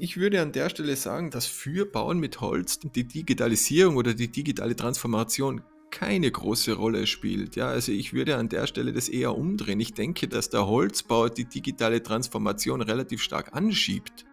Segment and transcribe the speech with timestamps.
[0.00, 4.30] ich würde an der Stelle sagen, dass für Bauen mit Holz die Digitalisierung oder die
[4.30, 7.56] digitale Transformation keine große Rolle spielt.
[7.56, 9.80] Ja, also ich würde an der Stelle das eher umdrehen.
[9.80, 14.24] Ich denke, dass der Holzbau die digitale Transformation relativ stark anschiebt.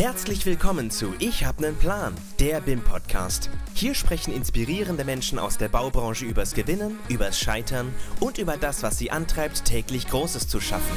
[0.00, 3.50] Herzlich willkommen zu Ich hab nen Plan, der BIM Podcast.
[3.74, 8.96] Hier sprechen inspirierende Menschen aus der Baubranche übers Gewinnen, übers Scheitern und über das, was
[8.96, 10.96] sie antreibt, täglich Großes zu schaffen.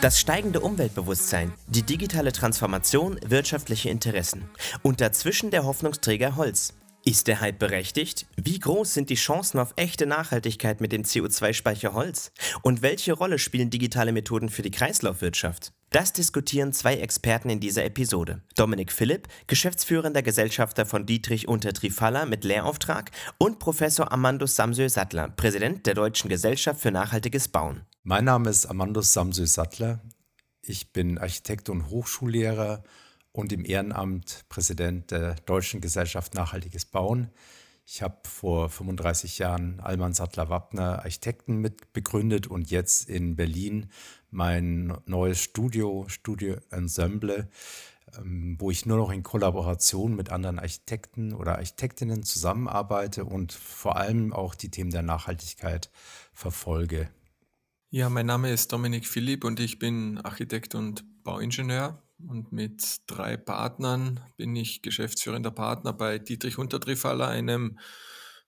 [0.00, 4.48] Das steigende Umweltbewusstsein, die digitale Transformation, wirtschaftliche Interessen
[4.80, 6.72] und dazwischen der Hoffnungsträger Holz.
[7.04, 8.24] Ist der Hype berechtigt?
[8.36, 12.32] Wie groß sind die Chancen auf echte Nachhaltigkeit mit dem CO2-Speicher Holz?
[12.62, 15.74] Und welche Rolle spielen digitale Methoden für die Kreislaufwirtschaft?
[15.94, 18.42] Das diskutieren zwei Experten in dieser Episode.
[18.56, 25.28] Dominik Philipp, geschäftsführender Gesellschafter von Dietrich unter Trifalla mit Lehrauftrag und Professor Amandus Samsö Sattler,
[25.28, 27.82] Präsident der Deutschen Gesellschaft für nachhaltiges Bauen.
[28.02, 30.00] Mein Name ist Amandus Samsö Sattler.
[30.62, 32.82] Ich bin Architekt und Hochschullehrer
[33.30, 37.30] und im Ehrenamt Präsident der Deutschen Gesellschaft Nachhaltiges Bauen.
[37.86, 43.90] Ich habe vor 35 Jahren Alman Sattler Wappner Architekten mitbegründet und jetzt in Berlin
[44.30, 47.50] mein neues Studio, Studio Ensemble,
[48.16, 53.96] ähm, wo ich nur noch in Kollaboration mit anderen Architekten oder Architektinnen zusammenarbeite und vor
[53.96, 55.90] allem auch die Themen der Nachhaltigkeit
[56.32, 57.10] verfolge.
[57.90, 63.36] Ja, mein Name ist Dominik Philipp und ich bin Architekt und Bauingenieur und mit drei
[63.36, 67.78] Partnern bin ich geschäftsführender Partner bei Dietrich Untertrifaller, einem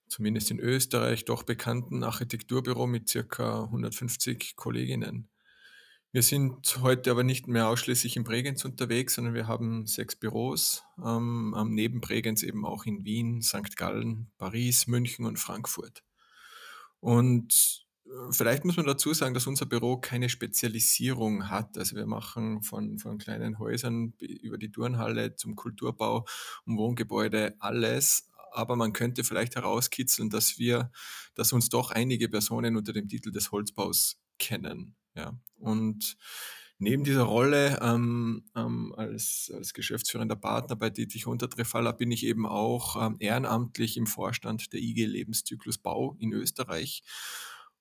[0.08, 5.28] zumindest in Österreich doch bekannten Architekturbüro mit circa 150 Kolleginnen.
[6.12, 10.82] Wir sind heute aber nicht mehr ausschließlich in Bregenz unterwegs, sondern wir haben sechs Büros,
[11.04, 13.76] ähm, neben Bregenz eben auch in Wien, St.
[13.76, 16.02] Gallen, Paris, München und Frankfurt.
[17.00, 17.85] Und
[18.30, 21.76] Vielleicht muss man dazu sagen, dass unser Büro keine Spezialisierung hat.
[21.76, 26.24] Also wir machen von, von kleinen Häusern über die Turnhalle zum Kulturbau
[26.64, 28.30] und Wohngebäude alles.
[28.52, 30.90] Aber man könnte vielleicht herauskitzeln, dass wir,
[31.34, 34.94] dass uns doch einige Personen unter dem Titel des Holzbaus kennen.
[35.14, 35.38] Ja.
[35.58, 36.16] Und
[36.78, 42.46] neben dieser Rolle ähm, ähm, als, als geschäftsführender Partner bei Dietrich Untertrefalla bin ich eben
[42.46, 47.02] auch ähm, ehrenamtlich im Vorstand der IG Lebenszyklus Bau in Österreich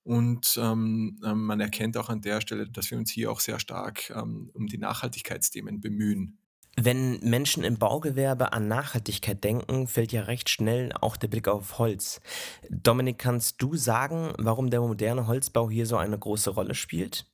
[0.05, 3.59] und ähm, ähm, man erkennt auch an der Stelle, dass wir uns hier auch sehr
[3.59, 6.37] stark ähm, um die Nachhaltigkeitsthemen bemühen.
[6.77, 11.79] Wenn Menschen im Baugewerbe an Nachhaltigkeit denken, fällt ja recht schnell auch der Blick auf
[11.79, 12.21] Holz.
[12.69, 17.25] Dominik, kannst du sagen, warum der moderne Holzbau hier so eine große Rolle spielt?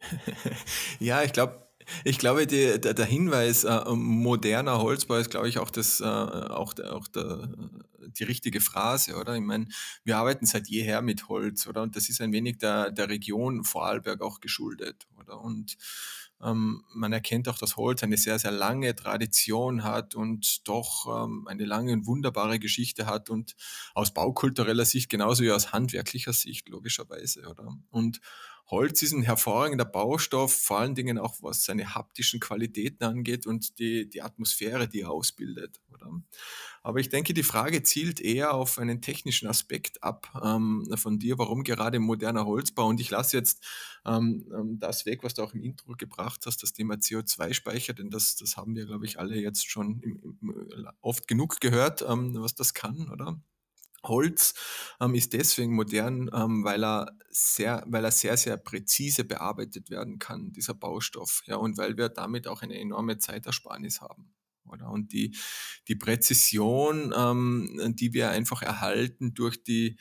[1.00, 1.63] ja, ich glaube,
[2.04, 6.04] ich glaube, die, der, der, Hinweis äh, moderner Holzbau ist, glaube ich, auch, das, äh,
[6.04, 7.48] auch, auch der,
[8.18, 9.34] die richtige Phrase, oder?
[9.34, 9.68] Ich meine,
[10.04, 11.82] wir arbeiten seit jeher mit Holz, oder?
[11.82, 15.40] Und das ist ein wenig der, der Region Vorarlberg auch geschuldet, oder?
[15.40, 15.76] Und
[16.42, 21.46] ähm, man erkennt auch, dass Holz eine sehr, sehr lange Tradition hat und doch ähm,
[21.48, 23.54] eine lange und wunderbare Geschichte hat und
[23.94, 27.76] aus baukultureller Sicht genauso wie aus handwerklicher Sicht, logischerweise, oder?
[27.90, 28.20] Und
[28.68, 33.78] Holz ist ein hervorragender Baustoff, vor allen Dingen auch was seine haptischen Qualitäten angeht und
[33.78, 35.82] die, die Atmosphäre, die er ausbildet.
[35.92, 36.22] Oder?
[36.82, 41.38] Aber ich denke, die Frage zielt eher auf einen technischen Aspekt ab ähm, von dir,
[41.38, 42.86] warum gerade moderner Holzbau.
[42.86, 43.64] Und ich lasse jetzt
[44.06, 48.10] ähm, ähm das weg, was du auch im Intro gebracht hast, das Thema CO2-Speicher, denn
[48.10, 52.34] das, das haben wir, glaube ich, alle jetzt schon im, im, oft genug gehört, ähm,
[52.38, 53.40] was das kann, oder?
[54.04, 54.54] Holz
[55.00, 60.18] ähm, ist deswegen modern, ähm, weil er sehr, weil er sehr, sehr präzise bearbeitet werden
[60.18, 64.34] kann, dieser Baustoff, ja, und weil wir damit auch eine enorme Zeitersparnis haben.
[64.66, 64.90] Oder?
[64.90, 65.36] Und die,
[65.88, 69.98] die Präzision, ähm, die wir einfach erhalten durch die,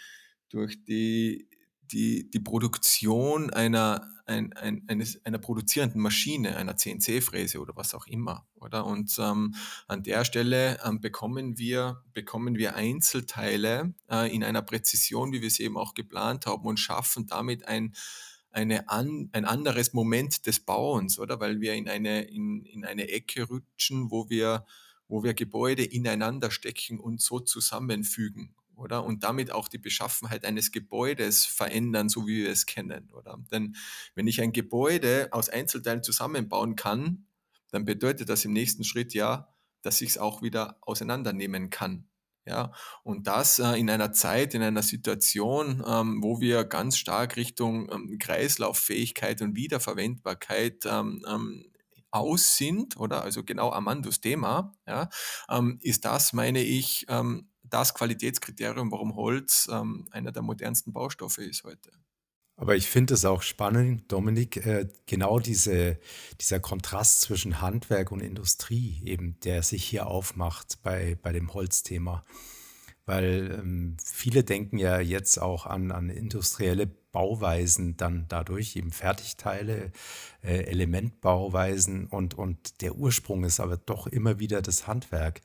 [0.49, 1.49] durch die
[1.93, 8.07] die, die Produktion einer, ein, ein, eines, einer produzierenden Maschine, einer CNC-Fräse oder was auch
[8.07, 8.85] immer, oder?
[8.85, 9.55] Und ähm,
[9.87, 15.51] an der Stelle ähm, bekommen wir, bekommen wir Einzelteile äh, in einer Präzision, wie wir
[15.51, 17.93] sie eben auch geplant haben und schaffen damit ein,
[18.49, 21.39] eine an, ein anderes Moment des Bauens, oder?
[21.39, 24.65] Weil wir in eine, in, in eine Ecke rutschen, wo wir,
[25.07, 29.03] wo wir Gebäude ineinander stecken und so zusammenfügen oder?
[29.03, 33.39] Und damit auch die Beschaffenheit eines Gebäudes verändern, so wie wir es kennen, oder?
[33.51, 33.75] Denn
[34.15, 37.27] wenn ich ein Gebäude aus Einzelteilen zusammenbauen kann,
[37.71, 42.07] dann bedeutet das im nächsten Schritt ja, dass ich es auch wieder auseinandernehmen kann.
[42.45, 42.73] Ja,
[43.03, 47.89] und das äh, in einer Zeit, in einer Situation, ähm, wo wir ganz stark Richtung
[47.89, 51.65] ähm, Kreislauffähigkeit und Wiederverwendbarkeit ähm, ähm
[52.13, 55.09] aus sind, oder also genau Amandus Thema, ja,
[55.49, 61.39] ähm, ist das, meine ich, ähm, das Qualitätskriterium, warum Holz ähm, einer der modernsten Baustoffe
[61.39, 61.91] ist heute.
[62.55, 65.97] Aber ich finde es auch spannend, Dominik, äh, genau diese,
[66.39, 72.23] dieser Kontrast zwischen Handwerk und Industrie, eben, der sich hier aufmacht bei, bei dem Holzthema.
[73.05, 79.91] Weil ähm, viele denken ja jetzt auch an, an industrielle Bauweisen dann dadurch, eben Fertigteile,
[80.43, 85.41] äh, Elementbauweisen und, und der Ursprung ist aber doch immer wieder das Handwerk.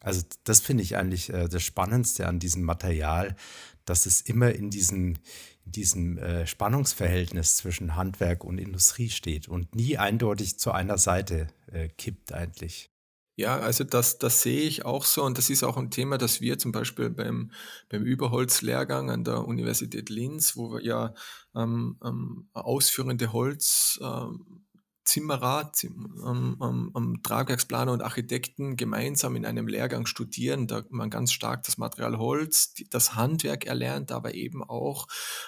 [0.00, 3.36] Also das finde ich eigentlich äh, das Spannendste an diesem Material,
[3.84, 5.16] dass es immer in diesem,
[5.64, 11.48] in diesem äh, Spannungsverhältnis zwischen Handwerk und Industrie steht und nie eindeutig zu einer Seite
[11.66, 12.90] äh, kippt eigentlich.
[13.38, 16.40] Ja, also das, das sehe ich auch so und das ist auch ein Thema, das
[16.40, 17.52] wir zum Beispiel beim,
[17.90, 21.14] beim Überholzlehrgang an der Universität Linz, wo wir ja
[21.54, 24.65] ähm, ähm, ausführende Holz ähm,
[25.06, 31.62] Zimmerer, ähm, ähm, Tragwerksplaner und Architekten gemeinsam in einem Lehrgang studieren, da man ganz stark
[31.62, 35.06] das Material Holz, die, das Handwerk erlernt, aber eben auch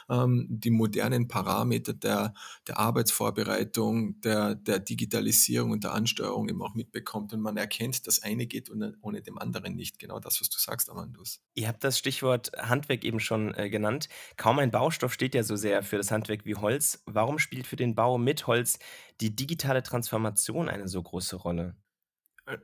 [0.08, 2.34] ähm, die modernen Parameter der,
[2.68, 8.22] der Arbeitsvorbereitung, der, der Digitalisierung und der Ansteuerung eben auch mitbekommt und man erkennt, das
[8.22, 9.98] eine geht ohne, ohne dem anderen nicht.
[9.98, 11.40] Genau das, was du sagst, Amandus.
[11.54, 14.08] Ihr habt das Stichwort Handwerk eben schon äh, genannt.
[14.36, 17.02] Kaum ein Baustoff steht ja so sehr für das Handwerk wie Holz.
[17.06, 18.78] Warum spielt für den Bau mit Holz
[19.20, 21.76] die digitale Transformation eine so große Rolle?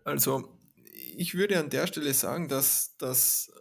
[0.04, 0.58] Also,
[1.16, 3.52] ich würde an der Stelle sagen, dass, dass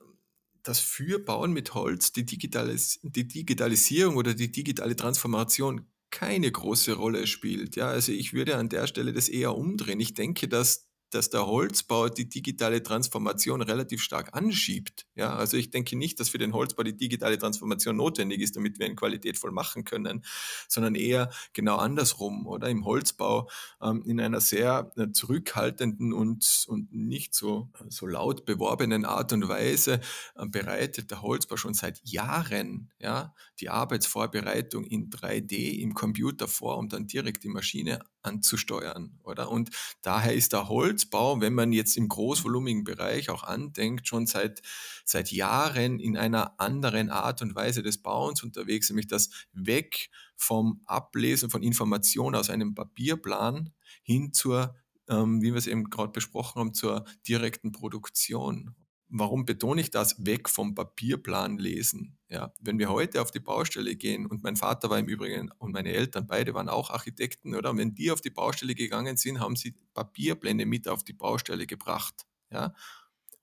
[0.63, 6.93] das für Bauen mit Holz die, Digitalis die Digitalisierung oder die digitale Transformation keine große
[6.93, 7.75] Rolle spielt.
[7.75, 9.99] Ja, also ich würde an der Stelle das eher umdrehen.
[9.99, 15.05] Ich denke, dass dass der Holzbau die digitale Transformation relativ stark anschiebt.
[15.15, 18.79] Ja, also ich denke nicht, dass für den Holzbau die digitale Transformation notwendig ist, damit
[18.79, 20.23] wir ihn qualitätvoll machen können,
[20.67, 22.69] sondern eher genau andersrum, oder?
[22.69, 23.49] Im Holzbau
[23.81, 29.47] ähm, in einer sehr äh, zurückhaltenden und, und nicht so, so laut beworbenen Art und
[29.47, 29.99] Weise
[30.35, 36.77] äh, bereitet der Holzbau schon seit Jahren ja, die Arbeitsvorbereitung in 3D im Computer vor,
[36.77, 39.49] um dann direkt die Maschine anzusteuern, oder?
[39.51, 39.69] Und
[40.01, 44.61] daher ist der Holzbau, wenn man jetzt im großvolumigen Bereich auch andenkt, schon seit,
[45.05, 50.81] seit Jahren in einer anderen Art und Weise des Bauens unterwegs, nämlich das Weg vom
[50.85, 53.73] Ablesen von Informationen aus einem Papierplan
[54.03, 54.75] hin zur,
[55.07, 58.75] ähm, wie wir es eben gerade besprochen haben, zur direkten Produktion.
[59.15, 60.25] Warum betone ich das?
[60.25, 62.17] Weg vom Papierplan lesen.
[62.29, 65.71] Ja, wenn wir heute auf die Baustelle gehen, und mein Vater war im Übrigen und
[65.71, 67.77] meine Eltern beide waren auch Architekten, oder?
[67.77, 72.25] wenn die auf die Baustelle gegangen sind, haben sie Papierpläne mit auf die Baustelle gebracht.
[72.49, 72.73] Ja,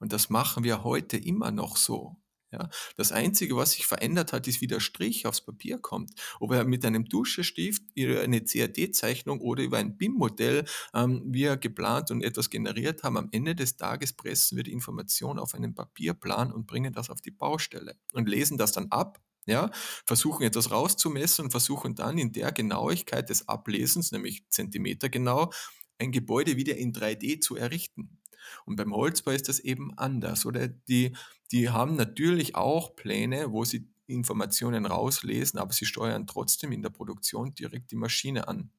[0.00, 2.16] und das machen wir heute immer noch so.
[2.52, 6.10] Ja, das Einzige, was sich verändert hat, ist, wie der Strich aufs Papier kommt.
[6.40, 12.10] Ob er mit einem Duschestift, über eine CAD-Zeichnung oder über ein BIM-Modell, ähm, wir geplant
[12.10, 16.52] und etwas generiert haben, am Ende des Tages pressen wir die Information auf einen Papierplan
[16.52, 19.70] und bringen das auf die Baustelle und lesen das dann ab ja,
[20.06, 25.50] versuchen etwas rauszumessen und versuchen dann in der Genauigkeit des Ablesens, nämlich Zentimeter genau,
[25.98, 28.19] ein Gebäude wieder in 3D zu errichten.
[28.66, 30.46] Und beim Holzbau ist das eben anders.
[30.46, 31.16] Oder die,
[31.52, 36.90] die haben natürlich auch Pläne, wo sie Informationen rauslesen, aber sie steuern trotzdem in der
[36.90, 38.70] Produktion direkt die Maschine an.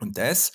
[0.00, 0.52] Und das,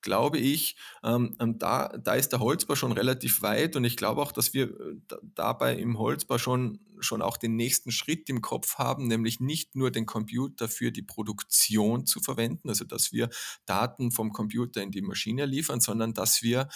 [0.00, 4.20] glaube ich, ähm, ähm, da, da ist der Holzbau schon relativ weit und ich glaube
[4.20, 8.76] auch, dass wir äh, dabei im Holzbau schon, schon auch den nächsten Schritt im Kopf
[8.76, 13.30] haben, nämlich nicht nur den Computer für die Produktion zu verwenden, also dass wir
[13.66, 16.68] Daten vom Computer in die Maschine liefern, sondern dass wir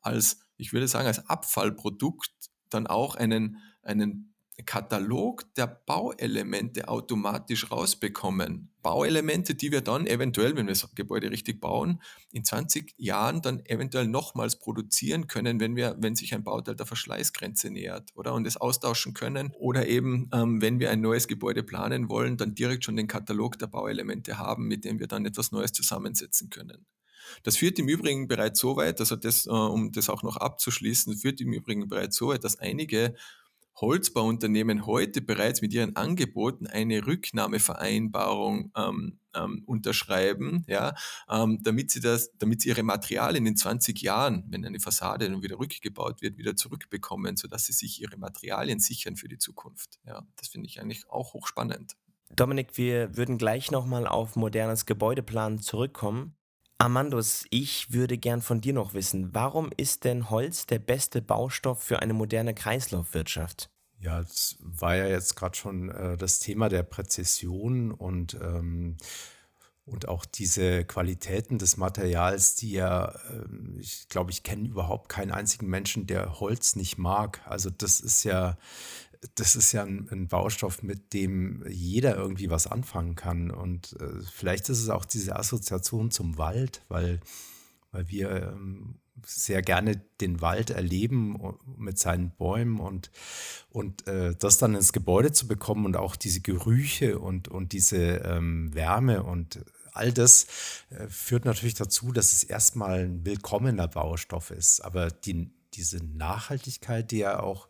[0.00, 2.30] als, ich würde sagen, als Abfallprodukt
[2.68, 4.34] dann auch einen, einen
[4.64, 8.70] Katalog der Bauelemente automatisch rausbekommen.
[8.80, 13.60] Bauelemente, die wir dann eventuell, wenn wir das Gebäude richtig bauen, in 20 Jahren dann
[13.66, 18.32] eventuell nochmals produzieren können, wenn wir, wenn sich ein Bauteil der Verschleißgrenze nähert, oder?
[18.32, 19.52] Und es austauschen können.
[19.58, 23.58] Oder eben, ähm, wenn wir ein neues Gebäude planen wollen, dann direkt schon den Katalog
[23.58, 26.86] der Bauelemente haben, mit dem wir dann etwas Neues zusammensetzen können.
[27.42, 31.16] Das führt im Übrigen bereits so weit, also das, äh, um das auch noch abzuschließen,
[31.16, 33.14] führt im Übrigen bereits so weit, dass einige
[33.80, 40.94] Holzbauunternehmen heute bereits mit ihren Angeboten eine Rücknahmevereinbarung ähm, ähm, unterschreiben, ja,
[41.28, 45.42] ähm, damit sie das, damit sie ihre Materialien in 20 Jahren, wenn eine Fassade dann
[45.42, 49.98] wieder rückgebaut wird, wieder zurückbekommen, sodass sie sich ihre Materialien sichern für die Zukunft.
[50.06, 51.96] Ja, das finde ich eigentlich auch hochspannend.
[52.34, 56.34] Dominik, wir würden gleich nochmal auf modernes Gebäudeplan zurückkommen.
[56.78, 61.82] Amandus, ich würde gern von dir noch wissen, warum ist denn Holz der beste Baustoff
[61.82, 63.70] für eine moderne Kreislaufwirtschaft?
[63.98, 68.98] Ja, es war ja jetzt gerade schon äh, das Thema der Präzision und, ähm,
[69.86, 75.30] und auch diese Qualitäten des Materials, die ja, äh, ich glaube, ich kenne überhaupt keinen
[75.30, 77.40] einzigen Menschen, der Holz nicht mag.
[77.46, 78.58] Also das ist ja
[79.34, 83.50] das ist ja ein, ein, Baustoff, mit dem jeder irgendwie was anfangen kann.
[83.50, 87.20] Und äh, vielleicht ist es auch diese Assoziation zum Wald, weil,
[87.92, 91.38] weil wir ähm, sehr gerne den Wald erleben
[91.76, 93.10] mit seinen Bäumen und,
[93.70, 97.96] und äh, das dann ins Gebäude zu bekommen und auch diese Gerüche und, und diese
[97.96, 100.46] ähm, Wärme und all das
[100.90, 104.80] äh, führt natürlich dazu, dass es erstmal ein willkommener Baustoff ist.
[104.80, 107.68] Aber die, diese Nachhaltigkeit, die er auch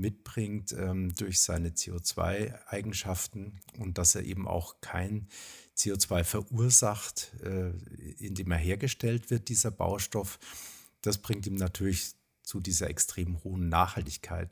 [0.00, 5.28] mitbringt ähm, durch seine CO2-Eigenschaften und dass er eben auch kein
[5.76, 7.70] CO2 verursacht, äh,
[8.18, 10.38] indem er hergestellt wird, dieser Baustoff,
[11.02, 14.50] das bringt ihm natürlich zu dieser extrem hohen Nachhaltigkeit.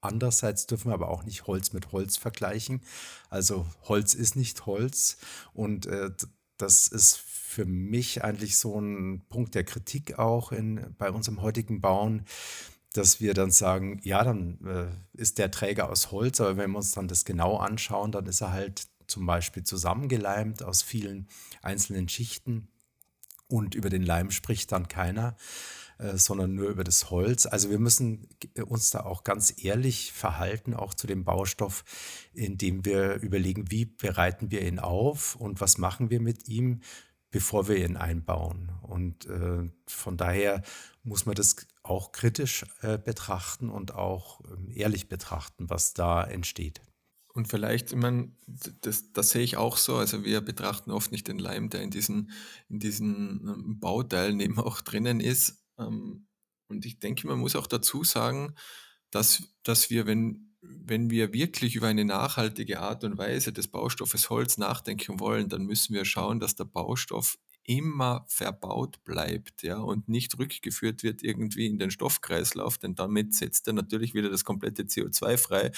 [0.00, 2.82] Andererseits dürfen wir aber auch nicht Holz mit Holz vergleichen.
[3.30, 5.18] Also Holz ist nicht Holz
[5.54, 6.10] und äh,
[6.56, 11.80] das ist für mich eigentlich so ein Punkt der Kritik auch in, bei unserem heutigen
[11.80, 12.24] Bauen,
[12.98, 16.78] dass wir dann sagen, ja, dann äh, ist der Träger aus Holz, aber wenn wir
[16.78, 21.28] uns dann das genau anschauen, dann ist er halt zum Beispiel zusammengeleimt aus vielen
[21.62, 22.68] einzelnen Schichten
[23.46, 25.36] und über den Leim spricht dann keiner,
[25.98, 27.46] äh, sondern nur über das Holz.
[27.46, 28.28] Also wir müssen
[28.66, 31.84] uns da auch ganz ehrlich verhalten, auch zu dem Baustoff,
[32.34, 36.80] indem wir überlegen, wie bereiten wir ihn auf und was machen wir mit ihm,
[37.30, 38.72] bevor wir ihn einbauen.
[38.82, 40.62] Und äh, von daher
[41.02, 46.80] muss man das auch kritisch äh, betrachten und auch ähm, ehrlich betrachten, was da entsteht.
[47.34, 48.32] Und vielleicht, ich meine,
[48.80, 49.96] das, das sehe ich auch so.
[49.96, 52.30] Also wir betrachten oft nicht den Leim, der in diesen,
[52.68, 55.64] in diesen ähm, Bauteilen eben auch drinnen ist.
[55.78, 56.26] Ähm,
[56.68, 58.54] und ich denke, man muss auch dazu sagen,
[59.10, 64.30] dass, dass wir, wenn, wenn wir wirklich über eine nachhaltige Art und Weise des Baustoffes
[64.30, 67.38] Holz nachdenken wollen, dann müssen wir schauen, dass der Baustoff
[67.68, 73.66] immer verbaut bleibt, ja, und nicht rückgeführt wird irgendwie in den Stoffkreislauf, denn damit setzt
[73.66, 75.70] er natürlich wieder das komplette CO2 frei.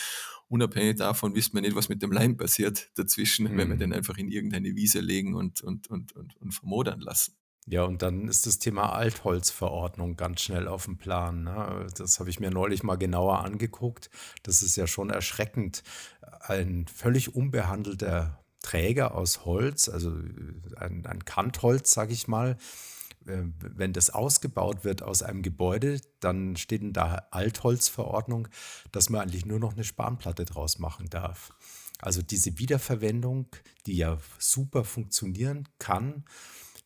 [0.46, 3.58] Unabhängig davon wissen wir nicht, was mit dem Leim passiert dazwischen, mhm.
[3.58, 3.80] wenn wir mhm.
[3.80, 7.34] den einfach in irgendeine Wiese legen und, und, und, und, und vermodern lassen.
[7.70, 11.44] Ja, und dann ist das Thema Altholzverordnung ganz schnell auf dem Plan.
[11.44, 11.86] Ne?
[11.96, 14.10] Das habe ich mir neulich mal genauer angeguckt.
[14.42, 15.84] Das ist ja schon erschreckend.
[16.40, 22.56] Ein völlig unbehandelter Träger aus Holz, also äh, ein, ein Kantholz, sage ich mal,
[23.26, 28.48] äh, wenn das ausgebaut wird aus einem Gebäude, dann steht in der Altholzverordnung,
[28.90, 31.52] dass man eigentlich nur noch eine Spanplatte draus machen darf.
[32.00, 33.46] Also diese Wiederverwendung,
[33.86, 36.24] die ja super funktionieren kann,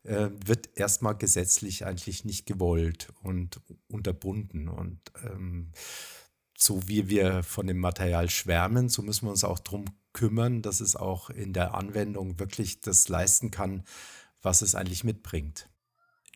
[0.04, 4.68] äh, wird erstmal gesetzlich eigentlich nicht gewollt und unterbunden.
[4.68, 5.72] Und ähm,
[6.56, 10.80] so wie wir von dem Material schwärmen, so müssen wir uns auch darum kümmern, dass
[10.80, 13.82] es auch in der Anwendung wirklich das leisten kann,
[14.42, 15.68] was es eigentlich mitbringt.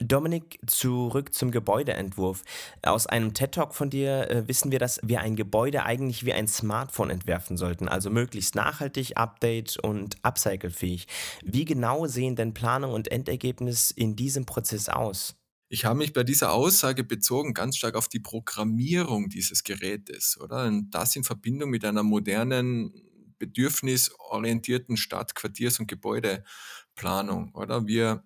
[0.01, 2.45] Dominik, zurück zum Gebäudeentwurf.
[2.83, 6.47] Aus einem TED-Talk von dir äh, wissen wir, dass wir ein Gebäude eigentlich wie ein
[6.47, 11.09] Smartphone entwerfen sollten, also möglichst nachhaltig, update und upcyclefähig.
[11.43, 15.35] Wie genau sehen denn Planung und Endergebnis in diesem Prozess aus?
[15.69, 20.65] Ich habe mich bei dieser Aussage bezogen ganz stark auf die Programmierung dieses Gerätes, oder?
[20.65, 22.93] Und das in Verbindung mit einer modernen
[23.39, 27.87] bedürfnisorientierten Stadt-, Quartiers- und Gebäudeplanung, oder?
[27.87, 28.25] Wir,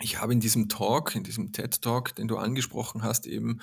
[0.00, 3.60] ich habe in diesem Talk, in diesem TED-Talk, den du angesprochen hast, eben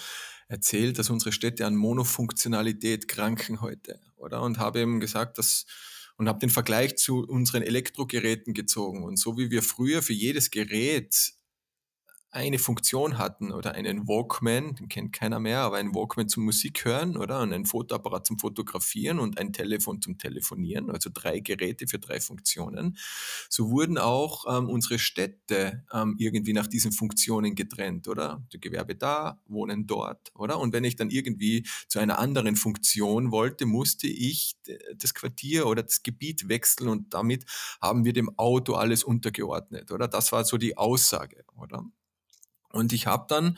[0.48, 4.42] erzählt, dass unsere Städte an Monofunktionalität kranken heute, oder?
[4.42, 5.66] Und habe eben gesagt, dass
[6.18, 9.04] und habe den Vergleich zu unseren Elektrogeräten gezogen.
[9.04, 11.34] Und so wie wir früher für jedes Gerät
[12.34, 16.84] eine Funktion hatten oder einen Walkman, den kennt keiner mehr, aber einen Walkman zum Musik
[16.84, 21.88] hören oder und ein Fotoapparat zum Fotografieren und ein Telefon zum Telefonieren, also drei Geräte
[21.88, 22.98] für drei Funktionen.
[23.50, 28.44] So wurden auch ähm, unsere Städte ähm, irgendwie nach diesen Funktionen getrennt, oder?
[28.52, 30.60] Die Gewerbe da, Wohnen dort, oder?
[30.60, 34.56] Und wenn ich dann irgendwie zu einer anderen Funktion wollte, musste ich
[34.98, 37.46] das Quartier oder das Gebiet wechseln und damit
[37.80, 40.08] haben wir dem Auto alles untergeordnet, oder?
[40.08, 41.86] Das war so die Aussage, oder?
[42.74, 43.58] Und ich habe dann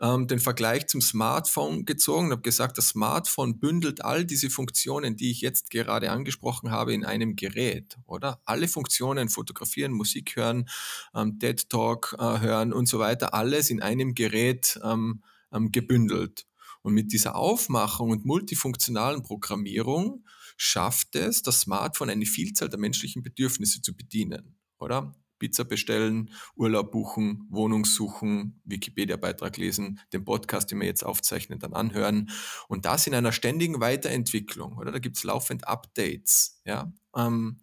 [0.00, 5.16] ähm, den Vergleich zum Smartphone gezogen und habe gesagt, das Smartphone bündelt all diese Funktionen,
[5.16, 8.40] die ich jetzt gerade angesprochen habe, in einem Gerät, oder?
[8.44, 10.68] Alle Funktionen, fotografieren, Musik hören,
[11.14, 15.22] ähm, TED Talk äh, hören und so weiter, alles in einem Gerät ähm,
[15.52, 16.46] ähm, gebündelt.
[16.82, 20.24] Und mit dieser Aufmachung und multifunktionalen Programmierung
[20.56, 25.14] schafft es das Smartphone eine Vielzahl der menschlichen Bedürfnisse zu bedienen, oder?
[25.38, 31.74] Pizza bestellen, Urlaub buchen, Wohnung suchen, Wikipedia-Beitrag lesen, den Podcast, den wir jetzt aufzeichnen, dann
[31.74, 32.30] anhören.
[32.68, 34.92] Und das in einer ständigen Weiterentwicklung, oder?
[34.92, 36.92] Da gibt es laufend Updates, ja.
[37.14, 37.58] Ähm,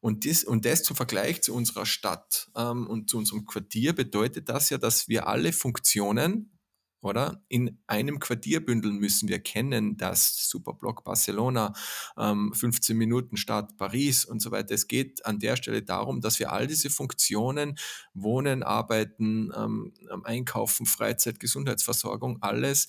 [0.00, 4.48] und, dies, und das zum Vergleich zu unserer Stadt ähm, und zu unserem Quartier bedeutet
[4.48, 6.55] das ja, dass wir alle Funktionen
[7.00, 7.42] oder?
[7.48, 9.28] In einem Quartier bündeln müssen.
[9.28, 11.72] Wir kennen das Superblock Barcelona,
[12.18, 14.74] ähm, 15 Minuten Stadt Paris und so weiter.
[14.74, 17.78] Es geht an der Stelle darum, dass wir all diese Funktionen,
[18.14, 19.92] Wohnen, Arbeiten, ähm,
[20.24, 22.88] Einkaufen, Freizeit, Gesundheitsversorgung, alles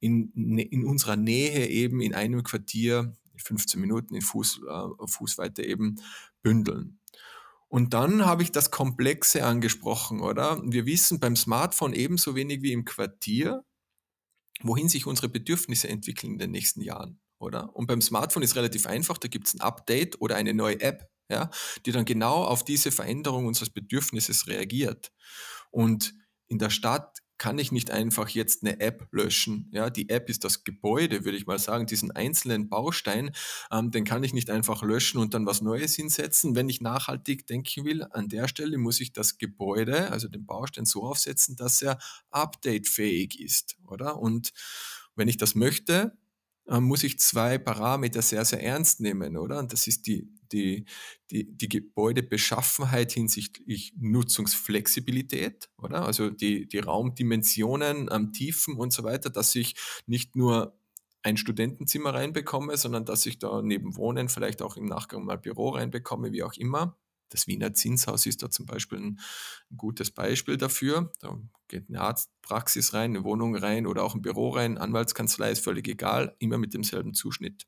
[0.00, 5.96] in, in unserer Nähe eben in einem Quartier, 15 Minuten in Fuß, äh, Fußweite eben
[6.42, 6.98] bündeln.
[7.68, 10.60] Und dann habe ich das Komplexe angesprochen, oder?
[10.64, 13.64] Wir wissen beim Smartphone ebenso wenig wie im Quartier,
[14.62, 17.74] wohin sich unsere Bedürfnisse entwickeln in den nächsten Jahren, oder?
[17.74, 21.10] Und beim Smartphone ist relativ einfach, da gibt es ein Update oder eine neue App,
[21.28, 21.50] ja,
[21.84, 25.12] die dann genau auf diese Veränderung unseres Bedürfnisses reagiert.
[25.70, 26.14] Und
[26.48, 29.68] in der Stadt kann ich nicht einfach jetzt eine App löschen.
[29.72, 33.32] Ja, die App ist das Gebäude, würde ich mal sagen, diesen einzelnen Baustein,
[33.70, 36.54] ähm, den kann ich nicht einfach löschen und dann was Neues hinsetzen.
[36.54, 40.86] Wenn ich nachhaltig denken will, an der Stelle muss ich das Gebäude, also den Baustein
[40.86, 41.98] so aufsetzen, dass er
[42.30, 44.18] updatefähig ist, oder?
[44.18, 44.52] Und
[45.14, 46.16] wenn ich das möchte,
[46.68, 49.58] äh, muss ich zwei Parameter sehr, sehr ernst nehmen, oder?
[49.58, 50.84] Und das ist die, die,
[51.30, 56.04] die, die Gebäudebeschaffenheit hinsichtlich Nutzungsflexibilität, oder?
[56.04, 59.74] Also die, die Raumdimensionen am Tiefen und so weiter, dass ich
[60.06, 60.78] nicht nur
[61.22, 65.70] ein Studentenzimmer reinbekomme, sondern dass ich da neben Wohnen vielleicht auch im Nachgang mal Büro
[65.70, 66.96] reinbekomme, wie auch immer.
[67.28, 69.20] Das Wiener Zinshaus ist da zum Beispiel ein,
[69.76, 71.12] gutes Beispiel dafür.
[71.20, 71.36] Da
[71.68, 75.88] geht eine Arztpraxis rein, eine Wohnung rein oder auch ein Büro rein, Anwaltskanzlei ist völlig
[75.88, 77.66] egal, immer mit demselben Zuschnitt.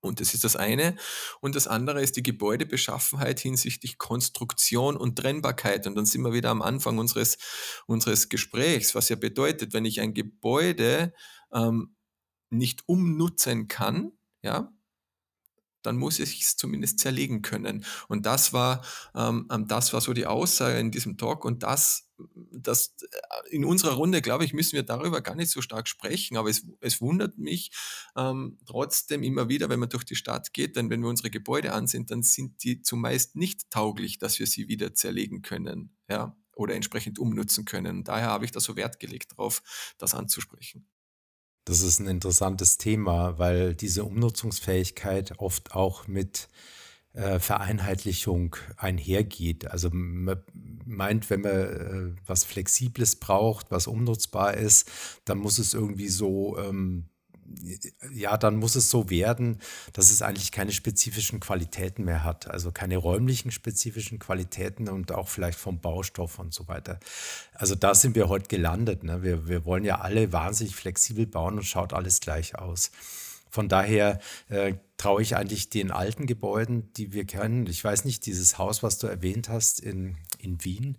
[0.00, 0.96] Und das ist das eine.
[1.40, 5.86] Und das andere ist die Gebäudebeschaffenheit hinsichtlich Konstruktion und Trennbarkeit.
[5.86, 7.38] Und dann sind wir wieder am Anfang unseres,
[7.86, 11.12] unseres Gesprächs, was ja bedeutet, wenn ich ein Gebäude
[11.52, 11.96] ähm,
[12.50, 14.72] nicht umnutzen kann, ja,
[15.86, 17.84] dann muss ich es zumindest zerlegen können.
[18.08, 21.44] Und das war, ähm, ähm, das war so die Aussage in diesem Talk.
[21.44, 22.10] Und das,
[22.50, 26.36] das äh, in unserer Runde, glaube ich, müssen wir darüber gar nicht so stark sprechen.
[26.36, 27.70] Aber es, es wundert mich
[28.16, 31.72] ähm, trotzdem immer wieder, wenn man durch die Stadt geht, denn wenn wir unsere Gebäude
[31.72, 35.96] ansehen, dann sind die zumeist nicht tauglich, dass wir sie wieder zerlegen können.
[36.08, 38.02] Ja, oder entsprechend umnutzen können.
[38.02, 39.62] Daher habe ich da so Wert gelegt darauf,
[39.98, 40.88] das anzusprechen.
[41.66, 46.48] Das ist ein interessantes Thema, weil diese Umnutzungsfähigkeit oft auch mit
[47.12, 49.68] äh, Vereinheitlichung einhergeht.
[49.68, 50.44] Also man
[50.84, 54.88] meint, wenn man äh, was Flexibles braucht, was umnutzbar ist,
[55.24, 57.08] dann muss es irgendwie so ähm,
[58.12, 59.58] ja, dann muss es so werden,
[59.92, 62.48] dass es eigentlich keine spezifischen Qualitäten mehr hat.
[62.50, 66.98] Also keine räumlichen spezifischen Qualitäten und auch vielleicht vom Baustoff und so weiter.
[67.54, 69.04] Also da sind wir heute gelandet.
[69.04, 69.22] Ne?
[69.22, 72.90] Wir, wir wollen ja alle wahnsinnig flexibel bauen und schaut alles gleich aus.
[73.48, 77.66] Von daher äh, traue ich eigentlich den alten Gebäuden, die wir kennen.
[77.66, 80.96] Ich weiß nicht, dieses Haus, was du erwähnt hast in, in Wien,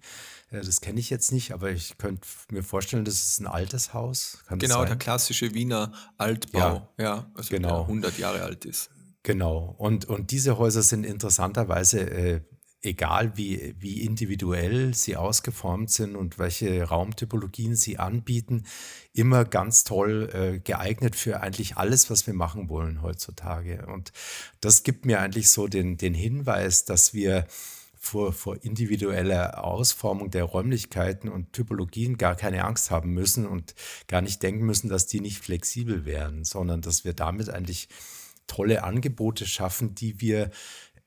[0.52, 3.94] äh, das kenne ich jetzt nicht, aber ich könnte mir vorstellen, das ist ein altes
[3.94, 4.44] Haus.
[4.48, 7.70] Kann genau, der klassische Wiener Altbau, ja, ja also genau.
[7.70, 8.90] der 100 Jahre alt ist.
[9.24, 12.42] Genau, und, und diese Häuser sind interessanterweise äh,
[12.82, 18.66] egal wie, wie individuell sie ausgeformt sind und welche Raumtypologien sie anbieten,
[19.14, 23.86] immer ganz toll äh, geeignet für eigentlich alles, was wir machen wollen heutzutage.
[23.88, 24.12] Und
[24.62, 27.48] das gibt mir eigentlich so den, den Hinweis, dass wir
[28.08, 33.76] vor, vor individueller Ausformung der Räumlichkeiten und Typologien gar keine Angst haben müssen und
[34.08, 37.90] gar nicht denken müssen, dass die nicht flexibel wären, sondern dass wir damit eigentlich
[38.48, 40.52] tolle Angebote schaffen, die wir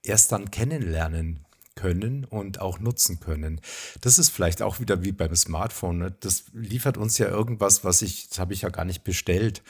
[0.02, 3.60] erst dann kennenlernen können und auch nutzen können.
[4.02, 5.98] Das ist vielleicht auch wieder wie beim Smartphone.
[5.98, 6.14] Ne?
[6.20, 9.62] Das liefert uns ja irgendwas, was ich, das habe ich ja gar nicht bestellt.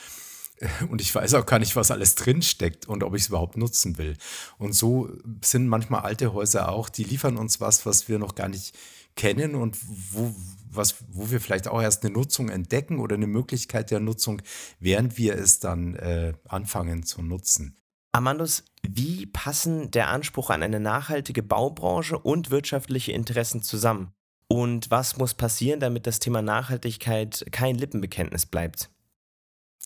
[0.89, 3.97] Und ich weiß auch gar nicht, was alles drinsteckt und ob ich es überhaupt nutzen
[3.97, 4.15] will.
[4.57, 5.09] Und so
[5.43, 8.77] sind manchmal alte Häuser auch, die liefern uns was, was wir noch gar nicht
[9.15, 9.77] kennen und
[10.13, 10.33] wo,
[10.69, 14.41] was, wo wir vielleicht auch erst eine Nutzung entdecken oder eine Möglichkeit der Nutzung,
[14.79, 17.75] während wir es dann äh, anfangen zu nutzen.
[18.13, 24.13] Amandus, wie passen der Anspruch an eine nachhaltige Baubranche und wirtschaftliche Interessen zusammen?
[24.47, 28.89] Und was muss passieren, damit das Thema Nachhaltigkeit kein Lippenbekenntnis bleibt?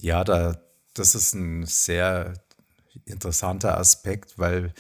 [0.02, 0.56] Ja, da,
[0.96, 2.34] das ist ein sehr
[3.06, 4.74] interessanter Aspekt, weil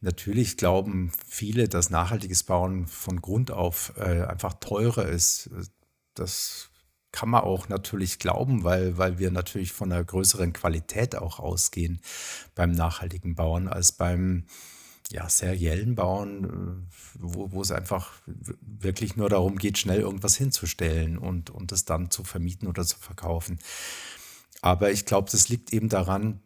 [0.00, 5.50] natürlich glauben viele, dass nachhaltiges Bauen von Grund auf äh, einfach teurer ist.
[6.14, 6.70] Das
[7.12, 12.00] kann man auch natürlich glauben, weil, weil wir natürlich von einer größeren Qualität auch ausgehen
[12.54, 14.46] beim nachhaltigen Bauen als beim
[15.10, 18.12] ja, seriellen Bauen, äh, wo, wo es einfach
[18.60, 22.98] wirklich nur darum geht, schnell irgendwas hinzustellen und, und es dann zu vermieten oder zu
[22.98, 23.58] verkaufen.
[24.62, 26.40] Aber ich glaube, das liegt eben daran,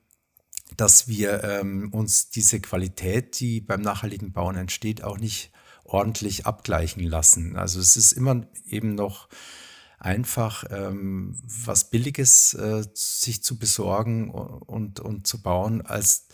[0.76, 5.52] dass wir ähm, uns diese Qualität, die beim nachhaltigen Bauen entsteht, auch nicht
[5.84, 7.56] ordentlich abgleichen lassen.
[7.56, 9.28] Also es ist immer eben noch
[9.98, 16.26] einfach ähm, was Billiges äh, sich zu besorgen und, und zu bauen, als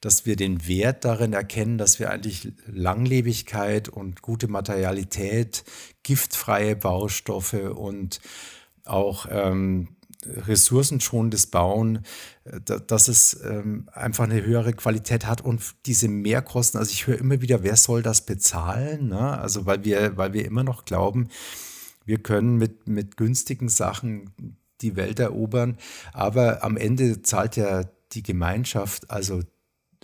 [0.00, 5.64] dass wir den Wert darin erkennen, dass wir eigentlich Langlebigkeit und gute Materialität,
[6.02, 8.20] giftfreie Baustoffe und
[8.84, 12.04] auch ähm, ressourcenschonendes Bauen,
[12.44, 17.18] äh, dass es ähm, einfach eine höhere Qualität hat und diese Mehrkosten, also ich höre
[17.18, 19.08] immer wieder, wer soll das bezahlen?
[19.08, 19.38] Ne?
[19.38, 21.28] Also weil wir, weil wir immer noch glauben,
[22.04, 25.76] wir können mit, mit günstigen Sachen die Welt erobern,
[26.12, 29.42] aber am Ende zahlt ja die Gemeinschaft, also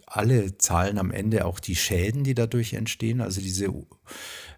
[0.06, 3.68] alle zahlen am Ende auch die Schäden, die dadurch entstehen, also diese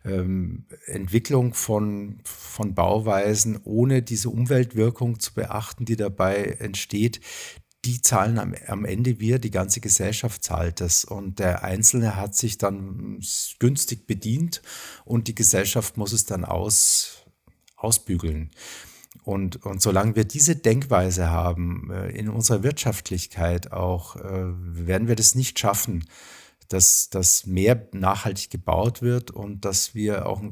[0.04, 7.20] ähm, Entwicklung von, von Bauweisen, ohne diese Umweltwirkung zu beachten, die dabei entsteht,
[7.85, 11.04] die zahlen am, am Ende wir, die ganze Gesellschaft zahlt das.
[11.04, 13.20] Und der Einzelne hat sich dann
[13.59, 14.62] günstig bedient
[15.04, 17.24] und die Gesellschaft muss es dann aus,
[17.76, 18.50] ausbügeln.
[19.24, 25.16] Und, und solange wir diese Denkweise haben, äh, in unserer Wirtschaftlichkeit auch, äh, werden wir
[25.16, 26.04] das nicht schaffen,
[26.68, 30.42] dass, dass mehr nachhaltig gebaut wird und dass wir auch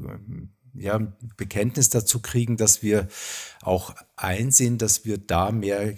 [0.73, 3.07] ja, ein Bekenntnis dazu kriegen, dass wir
[3.61, 5.95] auch einsehen, dass wir da mehr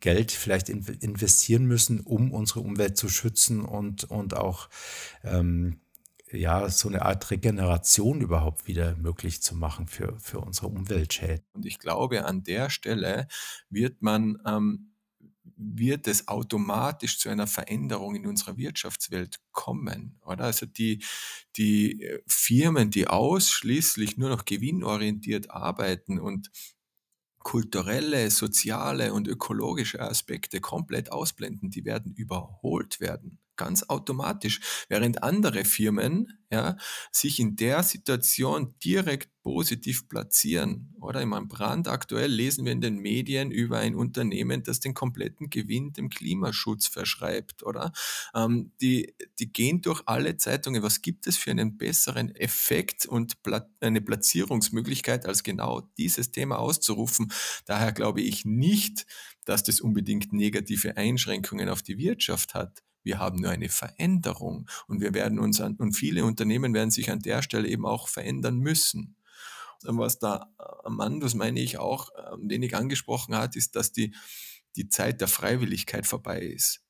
[0.00, 4.68] Geld vielleicht investieren müssen, um unsere Umwelt zu schützen und, und auch
[5.22, 5.80] ähm,
[6.30, 11.44] ja, so eine Art Regeneration überhaupt wieder möglich zu machen für, für unsere Umweltschäden.
[11.54, 13.28] Und ich glaube, an der Stelle
[13.70, 14.93] wird man ähm,
[15.56, 20.44] wird es automatisch zu einer Veränderung in unserer Wirtschaftswelt kommen, oder?
[20.44, 21.02] Also die,
[21.56, 26.50] die äh, Firmen, die ausschließlich nur noch gewinnorientiert arbeiten und
[27.38, 35.64] kulturelle, soziale und ökologische Aspekte komplett ausblenden, die werden überholt werden ganz automatisch, während andere
[35.64, 36.76] Firmen ja,
[37.10, 40.94] sich in der Situation direkt positiv platzieren.
[41.00, 44.94] Oder in meinem Brand aktuell lesen wir in den Medien über ein Unternehmen, das den
[44.94, 47.62] kompletten Gewinn dem Klimaschutz verschreibt.
[47.62, 47.92] Oder
[48.34, 50.82] ähm, die, die gehen durch alle Zeitungen.
[50.82, 53.34] Was gibt es für einen besseren Effekt und
[53.80, 57.32] eine Platzierungsmöglichkeit, als genau dieses Thema auszurufen?
[57.66, 59.06] Daher glaube ich nicht,
[59.44, 62.83] dass das unbedingt negative Einschränkungen auf die Wirtschaft hat.
[63.04, 67.10] Wir haben nur eine Veränderung und wir werden uns an, und viele Unternehmen werden sich
[67.10, 69.16] an der Stelle eben auch verändern müssen.
[69.84, 70.50] Und was da
[70.84, 74.14] Amandus, meine ich, auch ein ähm, wenig angesprochen hat, ist, dass die,
[74.76, 76.80] die Zeit der Freiwilligkeit vorbei ist.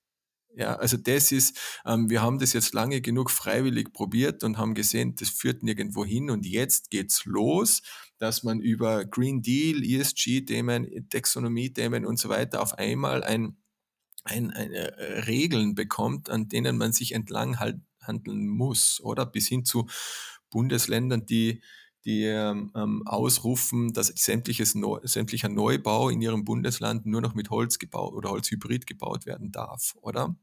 [0.56, 4.74] Ja, also das ist, ähm, wir haben das jetzt lange genug freiwillig probiert und haben
[4.74, 7.82] gesehen, das führt nirgendwo hin und jetzt geht's los,
[8.18, 13.56] dass man über Green Deal, ESG-Themen, Taxonomie-Themen und so weiter auf einmal ein
[14.24, 19.48] ein, eine äh, Regeln bekommt, an denen man sich entlang halt, handeln muss, oder bis
[19.48, 19.86] hin zu
[20.50, 21.62] Bundesländern, die
[22.04, 27.48] die ähm, ähm ausrufen, dass sämtliches Neu sämtlicher Neubau in ihrem Bundesland nur noch mit
[27.50, 30.36] Holz gebaut oder Holzhybrid gebaut werden darf, oder?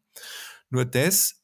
[0.69, 1.40] Nur das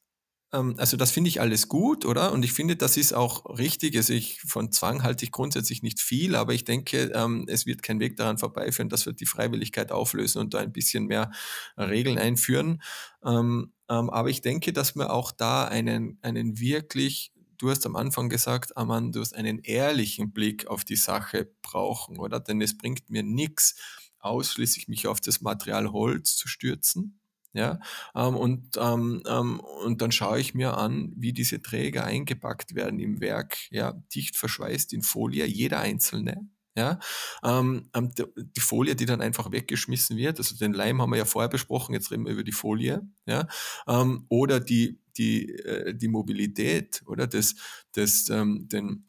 [0.50, 2.32] also das finde ich alles gut, oder?
[2.32, 3.96] Und ich finde, das ist auch richtig.
[3.96, 7.82] Also ich von Zwang halte ich grundsätzlich nicht viel, aber ich denke, ähm, es wird
[7.82, 11.30] kein Weg daran vorbeiführen, dass wir die Freiwilligkeit auflösen und da ein bisschen mehr
[11.76, 12.82] Regeln einführen.
[13.24, 18.28] Ähm, aber ich denke, dass wir auch da einen, einen wirklich du hast am Anfang
[18.28, 22.40] gesagt, Amann, du hast einen ehrlichen Blick auf die Sache brauchen, oder?
[22.40, 23.74] Denn es bringt mir nichts,
[24.20, 27.20] ausschließlich mich auf das Material Holz zu stürzen,
[27.58, 27.80] ja,
[28.14, 33.00] ähm, und, ähm, ähm, und dann schaue ich mir an, wie diese Träger eingepackt werden
[33.00, 36.48] im Werk, ja, dicht verschweißt in Folie, jeder einzelne.
[36.76, 37.00] Ja,
[37.42, 41.24] ähm, ähm die Folie, die dann einfach weggeschmissen wird, also den Leim haben wir ja
[41.24, 43.48] vorher besprochen, jetzt reden wir über die Folie, ja,
[43.88, 47.56] ähm, oder die, die, äh, die Mobilität oder das,
[47.90, 49.08] das, ähm, den,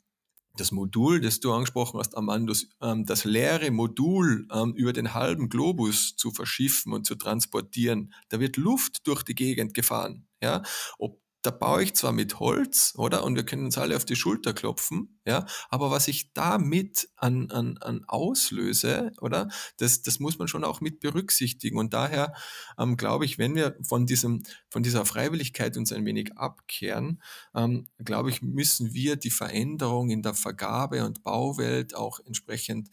[0.59, 5.49] das Modul, das du angesprochen hast, Amandus, ähm, das leere Modul ähm, über den halben
[5.49, 10.27] Globus zu verschiffen und zu transportieren, da wird Luft durch die Gegend gefahren.
[10.41, 10.63] Ja?
[10.97, 13.23] Ob da baue ich zwar mit Holz, oder?
[13.23, 15.45] Und wir können uns alle auf die Schulter klopfen, ja.
[15.69, 19.47] Aber was ich damit an, an, an auslöse, oder?
[19.77, 21.77] Das, das muss man schon auch mit berücksichtigen.
[21.77, 22.33] Und daher
[22.77, 27.21] ähm, glaube ich, wenn wir von diesem, von dieser Freiwilligkeit uns ein wenig abkehren,
[27.55, 32.89] ähm, glaube ich, müssen wir die Veränderung in der Vergabe- und Bauwelt auch entsprechend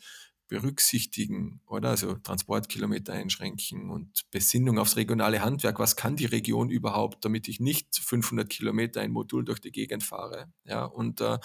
[0.48, 1.90] berücksichtigen, oder?
[1.90, 5.78] Also Transportkilometer einschränken und Besinnung aufs regionale Handwerk.
[5.78, 10.02] Was kann die Region überhaupt, damit ich nicht 500 Kilometer ein Modul durch die Gegend
[10.02, 10.52] fahre?
[10.64, 11.38] Ja, und äh,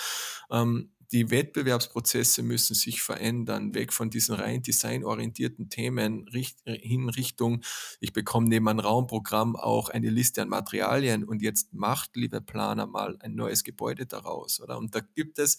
[0.50, 6.26] ähm, die Wettbewerbsprozesse müssen sich verändern, weg von diesen rein designorientierten Themen
[6.66, 7.64] hin Richtung,
[8.00, 12.88] ich bekomme neben einem Raumprogramm auch eine Liste an Materialien und jetzt macht, liebe Planer,
[12.88, 14.78] mal ein neues Gebäude daraus, oder?
[14.78, 15.58] Und da gibt es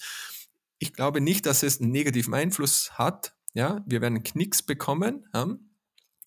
[0.83, 5.29] ich glaube nicht, dass es einen negativen Einfluss hat Ja, wir werden Knicks bekommen.
[5.33, 5.57] Ja?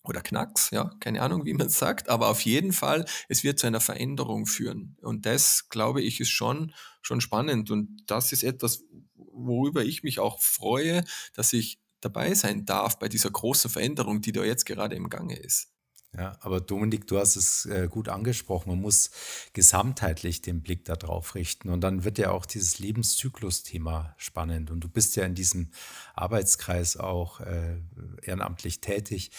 [0.08, 3.58] oder Knacks, ja, keine Ahnung, wie man es sagt, aber auf jeden Fall, es wird
[3.58, 4.96] zu einer Veränderung führen.
[5.02, 7.72] Und das, glaube ich, ist schon, schon spannend.
[7.72, 8.84] Und das ist etwas,
[9.16, 11.02] worüber ich mich auch freue,
[11.34, 15.36] dass ich dabei sein darf bei dieser großen Veränderung, die da jetzt gerade im Gange
[15.36, 15.72] ist.
[16.16, 18.70] Ja, aber Dominik, du hast es äh, gut angesprochen.
[18.70, 19.10] Man muss
[19.52, 21.68] gesamtheitlich den Blick darauf richten.
[21.68, 24.70] Und dann wird ja auch dieses Lebenszyklus-Thema spannend.
[24.70, 25.68] Und du bist ja in diesem
[26.16, 27.76] Arbeitskreis auch äh,
[28.22, 29.30] ehrenamtlich tätig.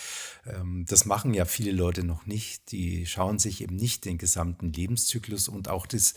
[0.46, 2.72] Ähm, das machen ja viele Leute noch nicht.
[2.72, 6.14] Die schauen sich eben nicht den gesamten Lebenszyklus und auch das,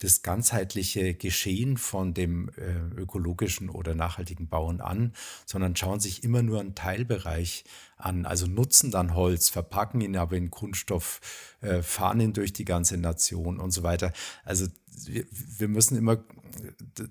[0.00, 5.14] das ganzheitliche Geschehen von dem äh, ökologischen oder nachhaltigen Bauen an,
[5.46, 7.64] sondern schauen sich immer nur einen Teilbereich
[7.96, 8.26] an.
[8.26, 11.20] Also nutzen dann Holz, verpacken ihn aber in Kunststoff,
[11.62, 14.12] äh, fahren ihn durch die ganze Nation und so weiter.
[14.44, 14.66] Also
[15.06, 16.22] wir, wir müssen immer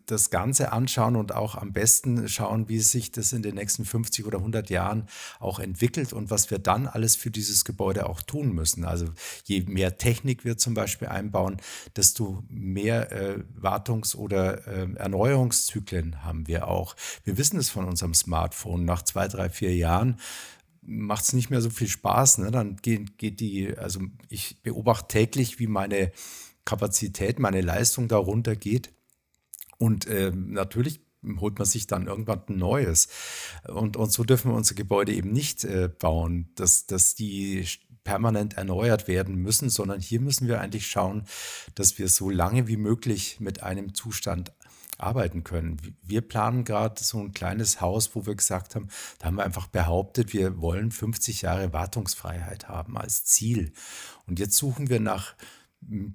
[0.05, 4.25] das Ganze anschauen und auch am besten schauen, wie sich das in den nächsten 50
[4.25, 5.07] oder 100 Jahren
[5.39, 8.85] auch entwickelt und was wir dann alles für dieses Gebäude auch tun müssen.
[8.85, 9.07] Also
[9.45, 11.57] je mehr Technik wir zum Beispiel einbauen,
[11.95, 16.95] desto mehr äh, Wartungs- oder äh, Erneuerungszyklen haben wir auch.
[17.23, 18.85] Wir wissen es von unserem Smartphone.
[18.85, 20.17] Nach zwei, drei, vier Jahren
[20.81, 22.39] macht es nicht mehr so viel Spaß.
[22.39, 22.51] Ne?
[22.51, 26.11] Dann geht, geht die, also ich beobachte täglich, wie meine
[26.65, 28.93] Kapazität, meine Leistung darunter geht.
[29.81, 31.01] Und äh, natürlich
[31.39, 33.07] holt man sich dann irgendwann ein neues.
[33.67, 37.65] Und, und so dürfen wir unser Gebäude eben nicht äh, bauen, dass, dass die
[38.03, 41.25] permanent erneuert werden müssen, sondern hier müssen wir eigentlich schauen,
[41.73, 44.53] dass wir so lange wie möglich mit einem Zustand
[44.99, 45.77] arbeiten können.
[46.03, 49.65] Wir planen gerade so ein kleines Haus, wo wir gesagt haben, da haben wir einfach
[49.65, 53.73] behauptet, wir wollen 50 Jahre Wartungsfreiheit haben als Ziel.
[54.27, 55.33] Und jetzt suchen wir nach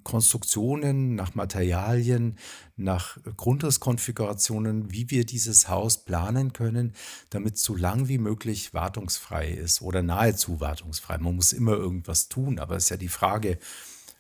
[0.05, 2.39] Konstruktionen, nach Materialien,
[2.77, 6.93] nach Grundrisskonfigurationen, wie wir dieses Haus planen können,
[7.31, 11.19] damit so lang wie möglich wartungsfrei ist oder nahezu wartungsfrei.
[11.19, 13.59] Man muss immer irgendwas tun, aber es ist ja die Frage,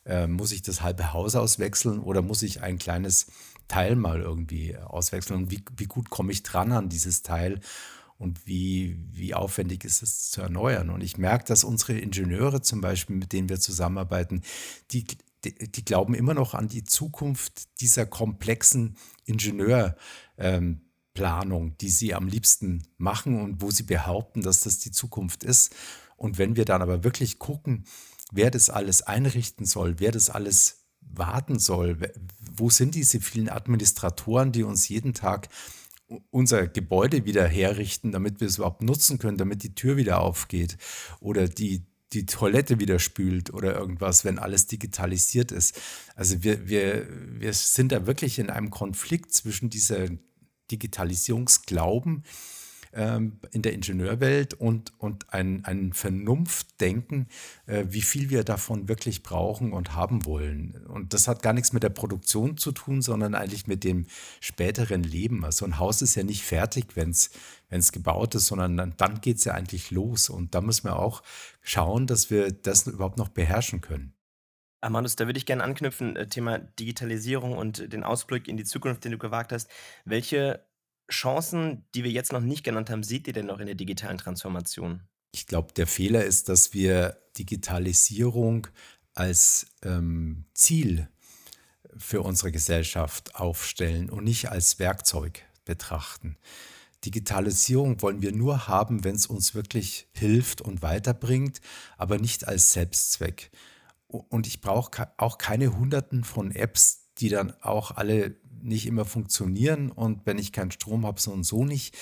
[0.04, 3.26] äh, muss ich das halbe Haus auswechseln oder muss ich ein kleines
[3.68, 7.60] Teil mal irgendwie auswechseln und wie, wie gut komme ich dran an dieses Teil
[8.18, 10.90] und wie, wie aufwendig ist es zu erneuern.
[10.90, 14.42] Und ich merke, dass unsere Ingenieure zum Beispiel, mit denen wir zusammenarbeiten,
[14.90, 15.04] die,
[15.50, 19.96] die, die glauben immer noch an die Zukunft dieser komplexen Ingenieurplanung,
[20.38, 25.74] ähm, die sie am liebsten machen und wo sie behaupten, dass das die Zukunft ist.
[26.16, 27.84] Und wenn wir dann aber wirklich gucken,
[28.32, 32.12] wer das alles einrichten soll, wer das alles warten soll.
[32.56, 35.48] Wo sind diese vielen Administratoren, die uns jeden Tag
[36.30, 40.76] unser Gebäude wieder herrichten, damit wir es überhaupt nutzen können, damit die Tür wieder aufgeht
[41.20, 45.80] oder die, die Toilette wieder spült oder irgendwas, wenn alles digitalisiert ist.
[46.14, 47.06] Also wir, wir,
[47.40, 50.08] wir sind da wirklich in einem Konflikt zwischen dieser
[50.70, 52.24] Digitalisierungsglauben,
[52.92, 57.28] ähm, in der Ingenieurwelt und, und ein, ein Vernunftdenken,
[57.66, 60.84] äh, wie viel wir davon wirklich brauchen und haben wollen.
[60.88, 64.06] Und das hat gar nichts mit der Produktion zu tun, sondern eigentlich mit dem
[64.40, 65.44] späteren Leben.
[65.44, 67.30] Also ein Haus ist ja nicht fertig, wenn es
[67.68, 70.28] wenn es gebaut ist, sondern dann, dann geht es ja eigentlich los.
[70.28, 71.22] Und da müssen wir auch
[71.62, 74.14] schauen, dass wir das überhaupt noch beherrschen können.
[74.82, 79.04] Amandus, da würde ich gerne anknüpfen, äh, Thema Digitalisierung und den Ausblick in die Zukunft,
[79.04, 79.68] den du gewagt hast.
[80.04, 80.65] Welche
[81.10, 84.18] Chancen, die wir jetzt noch nicht genannt haben, seht ihr denn noch in der digitalen
[84.18, 85.02] Transformation?
[85.32, 88.66] Ich glaube, der Fehler ist, dass wir Digitalisierung
[89.14, 91.08] als ähm, Ziel
[91.96, 96.36] für unsere Gesellschaft aufstellen und nicht als Werkzeug betrachten.
[97.04, 101.60] Digitalisierung wollen wir nur haben, wenn es uns wirklich hilft und weiterbringt,
[101.96, 103.50] aber nicht als Selbstzweck.
[104.08, 109.90] Und ich brauche auch keine Hunderten von Apps, die dann auch alle nicht immer funktionieren
[109.90, 111.96] und wenn ich keinen Strom habe, so und so nicht.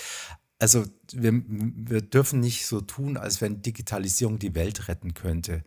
[0.59, 5.65] Also wir, wir dürfen nicht so tun, als wenn Digitalisierung die Welt retten könnte,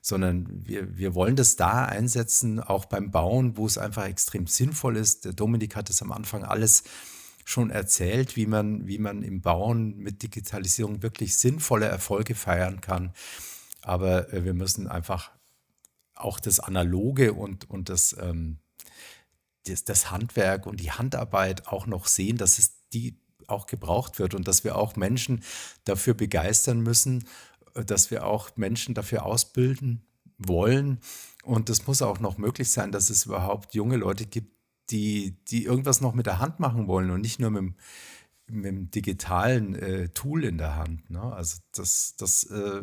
[0.00, 4.96] sondern wir, wir wollen das da einsetzen, auch beim Bauen, wo es einfach extrem sinnvoll
[4.96, 5.24] ist.
[5.24, 6.84] Der Dominik hat es am Anfang alles
[7.44, 13.12] schon erzählt, wie man, wie man im Bauen mit Digitalisierung wirklich sinnvolle Erfolge feiern kann.
[13.82, 15.30] Aber äh, wir müssen einfach
[16.14, 18.58] auch das Analoge und, und das ähm,
[19.66, 24.34] das, das Handwerk und die Handarbeit auch noch sehen, dass es die auch gebraucht wird
[24.34, 25.42] und dass wir auch Menschen
[25.84, 27.24] dafür begeistern müssen,
[27.74, 30.04] äh, dass wir auch Menschen dafür ausbilden
[30.38, 31.00] wollen.
[31.42, 34.54] Und es muss auch noch möglich sein, dass es überhaupt junge Leute gibt,
[34.90, 37.74] die, die irgendwas noch mit der Hand machen wollen und nicht nur mit dem,
[38.48, 41.10] mit dem digitalen äh, Tool in der Hand.
[41.10, 41.22] Ne?
[41.22, 42.82] Also das, das äh,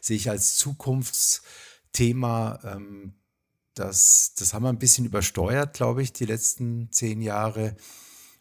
[0.00, 2.60] sehe ich als Zukunftsthema.
[2.64, 3.14] Ähm,
[3.74, 7.76] das, das haben wir ein bisschen übersteuert, glaube ich, die letzten zehn Jahre.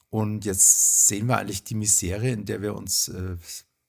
[0.09, 3.35] Und jetzt sehen wir eigentlich die Misere, in der wir uns äh,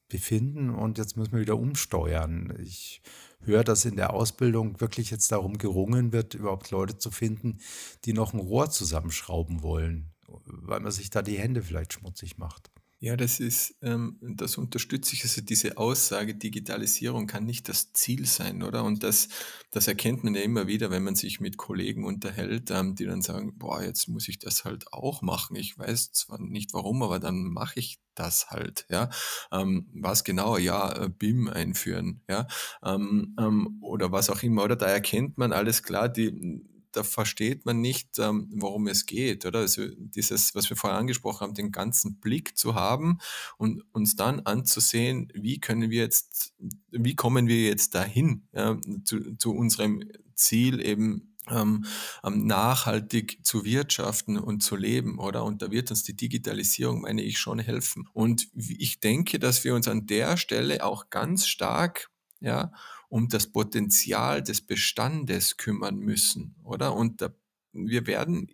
[0.08, 2.56] befinden und jetzt müssen wir wieder umsteuern.
[2.62, 3.02] Ich
[3.40, 7.58] höre, dass in der Ausbildung wirklich jetzt darum gerungen wird, überhaupt Leute zu finden,
[8.04, 10.14] die noch ein Rohr zusammenschrauben wollen,
[10.46, 12.70] weil man sich da die Hände vielleicht schmutzig macht.
[13.04, 15.24] Ja, das ist, ähm, das unterstütze ich.
[15.24, 18.82] Also diese Aussage, Digitalisierung kann nicht das Ziel sein, oder?
[18.82, 19.28] Und das,
[19.72, 23.20] das erkennt man ja immer wieder, wenn man sich mit Kollegen unterhält, ähm, die dann
[23.20, 25.54] sagen, boah, jetzt muss ich das halt auch machen.
[25.56, 29.10] Ich weiß zwar nicht warum, aber dann mache ich das halt, ja.
[29.52, 30.56] Ähm, was genau?
[30.56, 32.46] Ja, äh, BIM einführen, ja.
[32.82, 34.76] Ähm, ähm, oder was auch immer, oder?
[34.76, 36.64] Da erkennt man alles klar, die,
[36.96, 39.60] da versteht man nicht, ähm, worum es geht, oder?
[39.60, 43.18] Also dieses, was wir vorher angesprochen haben, den ganzen Blick zu haben
[43.58, 46.54] und uns dann anzusehen, wie können wir jetzt,
[46.90, 50.04] wie kommen wir jetzt dahin ja, zu, zu unserem
[50.34, 51.84] Ziel eben ähm,
[52.22, 55.44] ähm nachhaltig zu wirtschaften und zu leben, oder?
[55.44, 58.08] Und da wird uns die Digitalisierung, meine ich, schon helfen.
[58.12, 62.72] Und ich denke, dass wir uns an der Stelle auch ganz stark ja,
[63.08, 66.94] um das Potenzial des Bestandes kümmern müssen, oder?
[66.94, 67.34] Und da,
[67.72, 68.48] wir werden,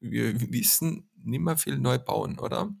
[0.00, 2.74] wir wissen, nimmer viel neu bauen, oder?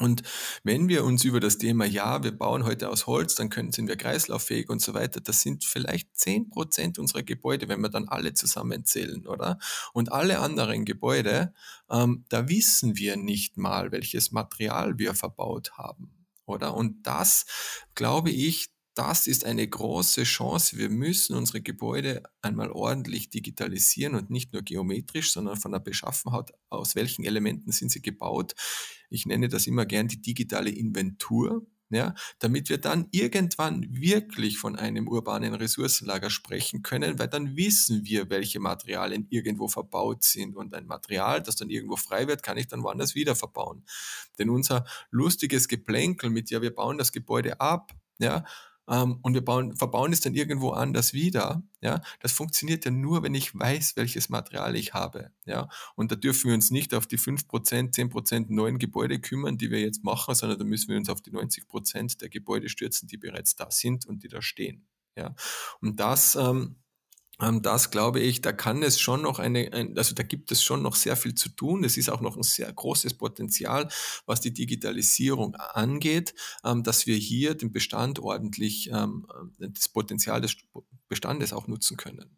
[0.00, 0.22] Und
[0.62, 3.88] wenn wir uns über das Thema, ja, wir bauen heute aus Holz, dann können, sind
[3.88, 8.08] wir kreislauffähig und so weiter, das sind vielleicht zehn Prozent unserer Gebäude, wenn wir dann
[8.08, 9.58] alle zusammenzählen, oder?
[9.92, 11.52] Und alle anderen Gebäude,
[11.90, 16.74] ähm, da wissen wir nicht mal, welches Material wir verbaut haben, oder?
[16.74, 17.46] Und das,
[17.94, 20.76] glaube ich, das ist eine große Chance.
[20.76, 26.52] Wir müssen unsere Gebäude einmal ordentlich digitalisieren und nicht nur geometrisch, sondern von der Beschaffenheit,
[26.68, 28.56] aus welchen Elementen sind sie gebaut.
[29.08, 31.64] Ich nenne das immer gern die digitale Inventur.
[31.90, 38.04] Ja, damit wir dann irgendwann wirklich von einem urbanen Ressourcenlager sprechen können, weil dann wissen
[38.04, 40.54] wir, welche Materialien irgendwo verbaut sind.
[40.54, 43.84] Und ein Material, das dann irgendwo frei wird, kann ich dann woanders wieder verbauen.
[44.38, 48.44] Denn unser lustiges Geplänkel mit, ja, wir bauen das Gebäude ab, ja,
[48.88, 51.62] ähm, und wir bauen, verbauen es dann irgendwo anders wieder.
[51.80, 55.30] Ja, das funktioniert ja nur, wenn ich weiß, welches Material ich habe.
[55.44, 59.70] Ja, und da dürfen wir uns nicht auf die 5%, 10% neuen Gebäude kümmern, die
[59.70, 63.18] wir jetzt machen, sondern da müssen wir uns auf die 90% der Gebäude stürzen, die
[63.18, 64.86] bereits da sind und die da stehen.
[65.16, 65.34] Ja,
[65.80, 66.76] und das, ähm,
[67.38, 70.82] das glaube ich, da kann es schon noch eine, ein, also da gibt es schon
[70.82, 71.84] noch sehr viel zu tun.
[71.84, 73.88] Es ist auch noch ein sehr großes Potenzial,
[74.26, 79.26] was die Digitalisierung angeht, ähm, dass wir hier den Bestand ordentlich, ähm,
[79.58, 80.56] das Potenzial des
[81.08, 82.37] Bestandes auch nutzen können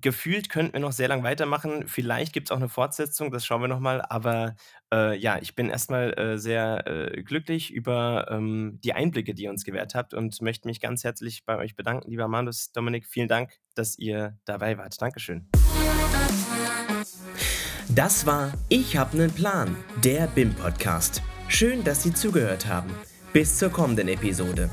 [0.00, 1.86] gefühlt könnten wir noch sehr lang weitermachen.
[1.86, 4.02] Vielleicht gibt es auch eine Fortsetzung, das schauen wir nochmal.
[4.08, 4.54] Aber
[4.92, 9.50] äh, ja, ich bin erstmal äh, sehr äh, glücklich über ähm, die Einblicke, die ihr
[9.50, 13.06] uns gewährt habt und möchte mich ganz herzlich bei euch bedanken, lieber Manus, Dominik.
[13.06, 15.00] Vielen Dank, dass ihr dabei wart.
[15.00, 15.48] Dankeschön.
[17.88, 21.22] Das war Ich habe einen Plan, der BIM-Podcast.
[21.48, 22.90] Schön, dass Sie zugehört haben.
[23.32, 24.70] Bis zur kommenden Episode.